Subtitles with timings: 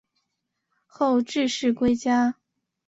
[0.87, 2.33] 后致仕归家。